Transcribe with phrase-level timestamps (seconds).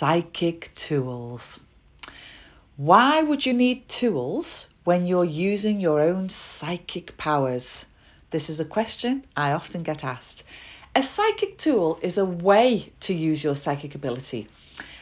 [0.00, 1.60] psychic tools.
[2.78, 7.84] Why would you need tools when you're using your own psychic powers?
[8.30, 10.42] This is a question I often get asked.
[10.96, 14.48] A psychic tool is a way to use your psychic ability.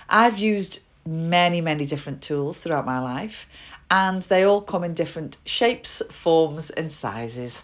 [0.08, 3.48] I've used many, many different tools throughout my life,
[3.88, 7.62] and they all come in different shapes, forms, and sizes.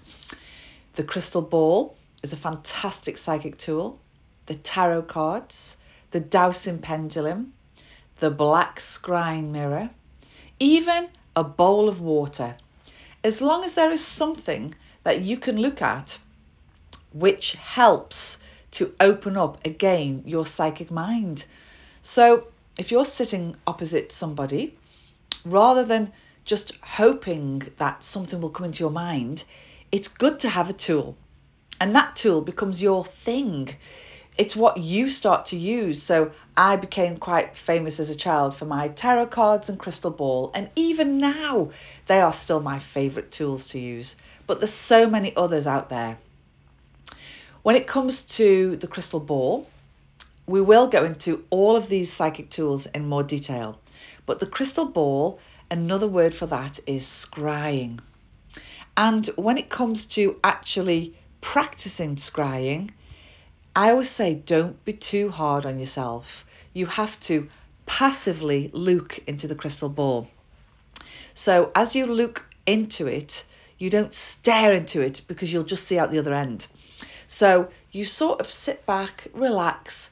[0.93, 3.99] The crystal ball is a fantastic psychic tool.
[4.47, 5.79] The tarot cards,
[6.15, 7.53] the dowsing pendulum,
[8.19, 9.91] the black scrying mirror,
[10.61, 12.55] even a bowl of water.
[13.25, 16.21] As long as there is something that you can look at
[17.13, 18.39] which helps
[18.71, 21.47] to open up again your psychic mind.
[22.01, 22.47] So,
[22.79, 24.79] if you're sitting opposite somebody,
[25.45, 26.13] rather than
[26.45, 29.43] just hoping that something will come into your mind,
[29.91, 31.17] it's good to have a tool.
[31.81, 33.71] And that tool becomes your thing
[34.37, 36.03] it's what you start to use.
[36.03, 40.51] So I became quite famous as a child for my tarot cards and crystal ball,
[40.55, 41.71] and even now
[42.07, 44.17] they are still my favorite tools to use.
[44.47, 46.19] But there's so many others out there.
[47.63, 49.69] When it comes to the crystal ball,
[50.47, 53.81] we will go into all of these psychic tools in more detail.
[54.27, 55.39] But the crystal ball,
[55.71, 58.01] another word for that is scrying.
[58.97, 62.91] And when it comes to actually practicing scrying,
[63.77, 66.45] I always say don't be too hard on yourself.
[66.73, 67.49] You have to
[67.87, 70.29] passively look into the crystal ball.
[71.35, 73.45] So as you look into it,
[73.79, 76.69] you don't stare into it because you'll just see out the other end.
[77.27, 80.11] So you sort of sit back, relax,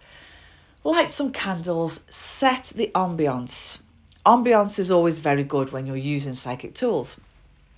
[0.83, 3.79] light some candles, set the ambiance.
[4.27, 7.21] Ambiance is always very good when you're using psychic tools.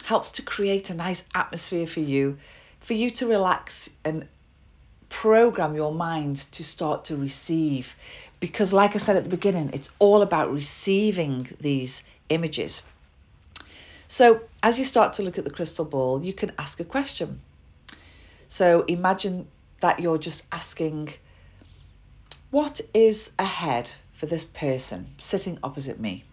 [0.07, 2.39] Helps to create a nice atmosphere for you,
[2.81, 4.27] for you to relax and
[5.09, 7.97] program your mind to start to receive.
[8.41, 12.83] Because, like I said at the beginning, it's all about receiving these images.
[14.09, 17.41] So, as you start to look at the crystal ball, you can ask a question.
[18.49, 19.49] So, imagine
[19.81, 21.15] that you're just asking,
[22.51, 26.25] What is ahead for this person sitting opposite me?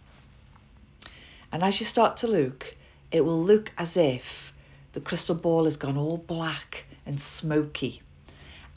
[1.52, 2.76] And as you start to look,
[3.12, 4.54] it will look as if
[4.94, 8.02] the crystal ball has gone all black and smoky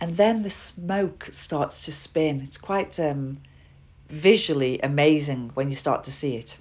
[0.01, 2.41] and then the smoke starts to spin.
[2.41, 3.35] It's quite um,
[4.09, 6.59] visually amazing when you start to see it.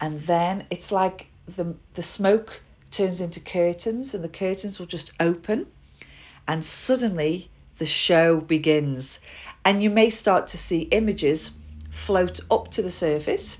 [0.00, 5.12] And then it's like the, the smoke turns into curtains, and the curtains will just
[5.18, 5.66] open,
[6.46, 7.48] and suddenly
[7.78, 9.20] the show begins.
[9.64, 11.52] And you may start to see images
[11.90, 13.58] float up to the surface,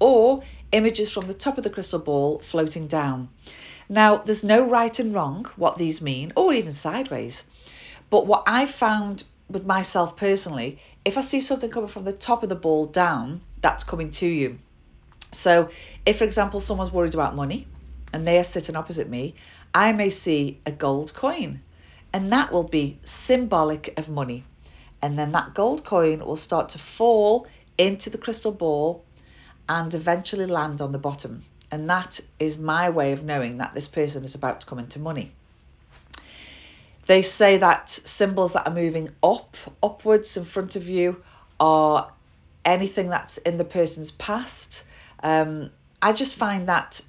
[0.00, 3.28] or images from the top of the crystal ball floating down.
[3.92, 7.44] Now, there's no right and wrong what these mean, or even sideways.
[8.08, 12.42] But what I found with myself personally, if I see something coming from the top
[12.42, 14.60] of the ball down, that's coming to you.
[15.30, 15.68] So,
[16.06, 17.66] if for example, someone's worried about money
[18.14, 19.34] and they are sitting opposite me,
[19.74, 21.60] I may see a gold coin,
[22.14, 24.44] and that will be symbolic of money.
[25.02, 29.04] And then that gold coin will start to fall into the crystal ball
[29.68, 31.44] and eventually land on the bottom.
[31.72, 34.98] And that is my way of knowing that this person is about to come into
[34.98, 35.32] money.
[37.06, 41.22] They say that symbols that are moving up, upwards in front of you,
[41.58, 42.12] are
[42.64, 44.84] anything that's in the person's past.
[45.22, 45.70] Um,
[46.02, 47.02] I just find that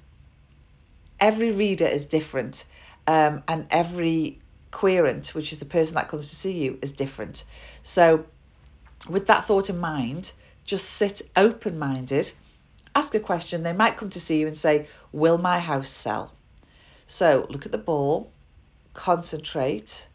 [1.20, 2.64] every reader is different,
[3.06, 4.38] um, and every
[4.70, 7.44] querent, which is the person that comes to see you, is different.
[7.82, 8.24] So,
[9.08, 10.32] with that thought in mind,
[10.64, 12.32] just sit open minded,
[12.94, 13.62] ask a question.
[13.62, 16.32] They might come to see you and say, Will my house sell?
[17.06, 18.30] So, look at the ball,
[18.94, 20.08] concentrate,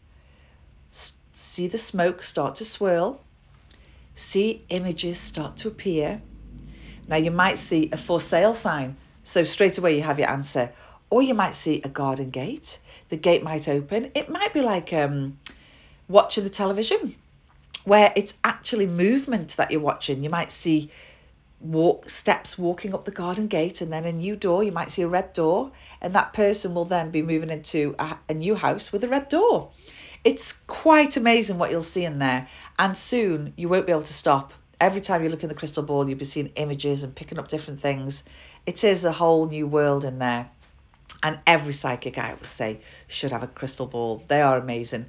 [0.90, 3.20] see the smoke start to swirl,
[4.14, 6.22] see images start to appear.
[7.06, 10.72] Now, you might see a for sale sign, so straight away you have your answer.
[11.10, 12.78] Or you might see a garden gate.
[13.08, 14.12] The gate might open.
[14.14, 15.38] It might be like um,
[16.08, 17.16] watching the television,
[17.84, 20.22] where it's actually movement that you're watching.
[20.22, 20.90] You might see
[21.60, 25.02] walk steps walking up the garden gate and then a new door you might see
[25.02, 25.70] a red door
[26.00, 29.28] and that person will then be moving into a, a new house with a red
[29.28, 29.70] door.
[30.24, 32.48] It's quite amazing what you'll see in there
[32.78, 34.54] and soon you won't be able to stop.
[34.80, 37.48] Every time you look in the crystal ball you'll be seeing images and picking up
[37.48, 38.24] different things.
[38.64, 40.50] It is a whole new world in there
[41.22, 44.24] and every psychic i would say should have a crystal ball.
[44.28, 45.08] They are amazing.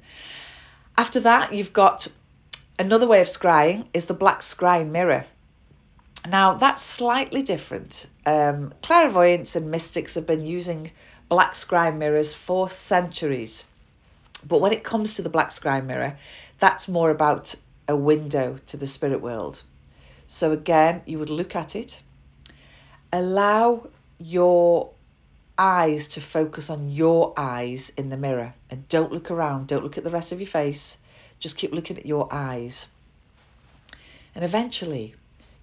[0.98, 2.08] After that you've got
[2.78, 5.24] another way of scrying is the black scrying mirror
[6.28, 8.06] now, that's slightly different.
[8.24, 10.92] Um, clairvoyants and mystics have been using
[11.28, 13.64] black scrying mirrors for centuries.
[14.46, 16.16] But when it comes to the black scrying mirror,
[16.58, 17.56] that's more about
[17.88, 19.64] a window to the spirit world.
[20.26, 22.00] So again, you would look at it,
[23.12, 24.90] allow your
[25.58, 29.98] eyes to focus on your eyes in the mirror and don't look around, don't look
[29.98, 30.98] at the rest of your face,
[31.38, 32.88] just keep looking at your eyes.
[34.34, 35.14] And eventually,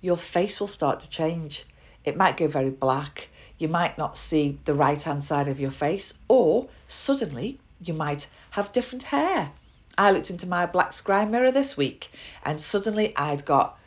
[0.01, 1.65] your face will start to change.
[2.03, 5.71] It might go very black, you might not see the right hand side of your
[5.71, 9.51] face, or suddenly you might have different hair.
[9.97, 12.09] I looked into my black scry mirror this week
[12.45, 13.77] and suddenly I'd got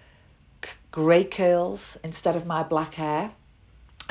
[0.90, 3.32] grey curls instead of my black hair.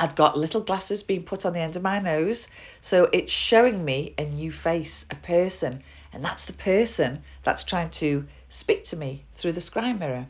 [0.00, 2.48] I'd got little glasses being put on the end of my nose.
[2.80, 5.82] So it's showing me a new face, a person.
[6.12, 10.26] And that's the person that's trying to speak to me through the scry mirror.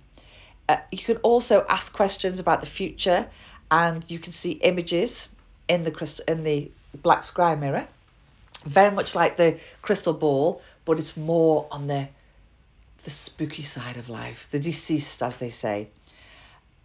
[0.69, 3.29] Uh, you can also ask questions about the future
[3.71, 5.29] and you can see images
[5.69, 6.71] in the crystal in the
[7.03, 7.89] black scry mirror
[8.65, 12.09] very much like the crystal ball, but it's more on the
[13.05, 15.89] the spooky side of life, the deceased, as they say.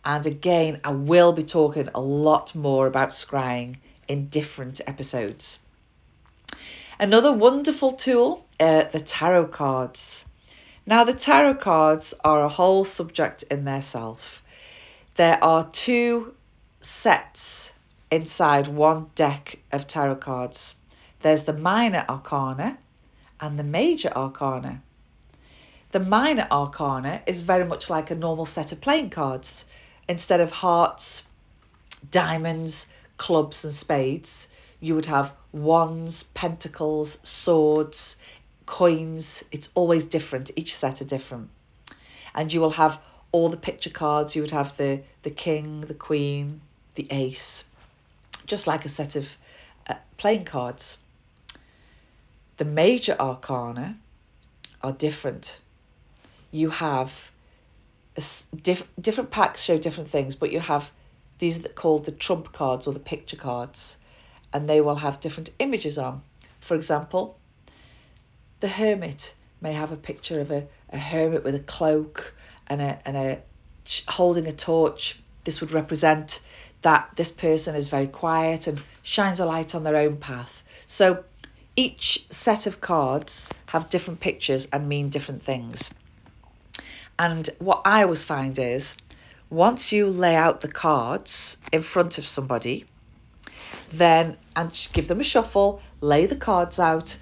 [0.03, 3.75] And again, I will be talking a lot more about scrying
[4.07, 5.59] in different episodes.
[6.99, 10.25] Another wonderful tool, uh, the tarot cards.
[10.89, 14.41] Now, the tarot cards are a whole subject in their self.
[15.15, 16.33] There are two
[16.79, 17.73] sets
[18.09, 20.77] inside one deck of tarot cards.
[21.19, 22.77] There's the minor arcana
[23.41, 24.81] and the major arcana.
[25.91, 29.65] The minor arcana is very much like a normal set of playing cards.
[30.07, 31.23] Instead of hearts,
[32.09, 32.87] diamonds,
[33.17, 34.47] clubs, and spades,
[34.79, 38.15] you would have wands, pentacles, swords,
[38.67, 39.43] coins.
[39.51, 40.51] It's always different.
[40.55, 41.49] Each set are different.
[42.35, 44.35] And you will have all the picture cards.
[44.35, 46.61] You would have the, the king, the queen,
[46.93, 47.65] the ace,
[48.45, 49.37] just like a set of
[49.89, 50.99] uh, playing cards.
[52.57, 53.97] The major arcana
[54.83, 55.61] are different.
[56.51, 57.31] You have
[58.15, 58.23] a
[58.55, 60.91] diff- different packs show different things, but you have
[61.39, 63.97] these that called the trump cards or the picture cards,
[64.51, 66.23] and they will have different images on.
[66.59, 67.37] For example,
[68.59, 72.33] the hermit may have a picture of a, a hermit with a cloak
[72.67, 73.41] and a and a
[74.09, 75.19] holding a torch.
[75.43, 76.41] This would represent
[76.81, 80.63] that this person is very quiet and shines a light on their own path.
[80.85, 81.23] So
[81.75, 85.93] each set of cards have different pictures and mean different things.
[87.19, 88.95] And what I always find is
[89.49, 92.85] once you lay out the cards in front of somebody,
[93.89, 97.17] then and give them a shuffle, lay the cards out.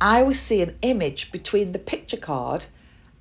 [0.00, 2.66] I always see an image between the picture card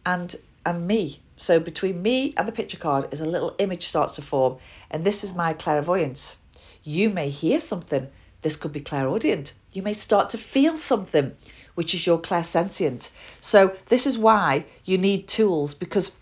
[0.05, 0.35] and
[0.65, 1.19] and me.
[1.35, 4.57] So between me and the picture card is a little image starts to form,
[4.89, 6.37] and this is my clairvoyance.
[6.83, 8.09] You may hear something.
[8.41, 9.53] This could be clairaudient.
[9.73, 11.35] You may start to feel something,
[11.75, 13.09] which is your clairsentient.
[13.41, 16.13] So, this is why you need tools because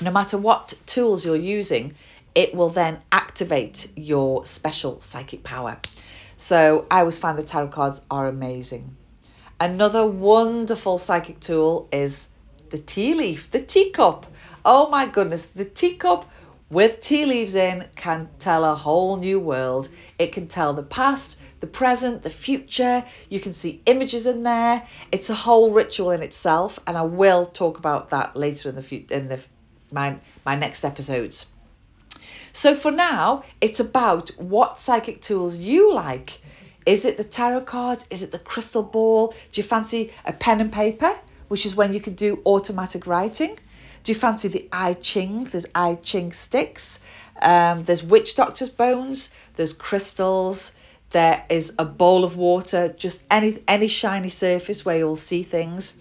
[0.00, 1.94] no matter what tools you're using,
[2.34, 5.78] it will then activate your special psychic power.
[6.36, 8.96] So, I always find the tarot cards are amazing.
[9.64, 12.28] Another wonderful psychic tool is
[12.68, 14.26] the tea leaf, the teacup.
[14.62, 16.30] Oh my goodness, the teacup
[16.68, 19.88] with tea leaves in can tell a whole new world.
[20.18, 23.04] It can tell the past, the present, the future.
[23.30, 24.86] You can see images in there.
[25.10, 28.82] It's a whole ritual in itself, and I will talk about that later in the
[28.82, 29.42] fu- in the
[29.90, 31.46] my my next episodes.
[32.52, 36.42] So for now, it's about what psychic tools you like.
[36.86, 38.06] Is it the tarot cards?
[38.10, 39.28] Is it the crystal ball?
[39.50, 43.58] Do you fancy a pen and paper, which is when you can do automatic writing?
[44.02, 45.44] Do you fancy the I Ching?
[45.44, 47.00] There's I Ching sticks.
[47.40, 49.30] Um, there's witch doctor's bones.
[49.56, 50.72] There's crystals.
[51.10, 52.88] There is a bowl of water.
[52.88, 55.94] Just any any shiny surface where you'll see things.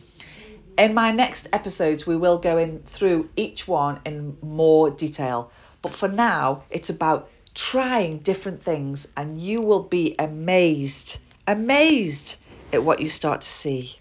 [0.78, 5.52] In my next episodes, we will go in through each one in more detail.
[5.82, 12.38] But for now, it's about trying different things, and you will be amazed, amazed
[12.72, 14.00] at what you start to see.